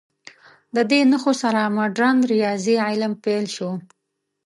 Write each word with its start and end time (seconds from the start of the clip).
د 0.75 0.77
دې 0.91 1.01
نښو 1.11 1.33
سره 1.41 1.61
مډرن 1.75 2.17
ریاضي 2.31 2.75
علم 2.87 3.13
پیل 3.23 3.45
شو. 3.55 3.69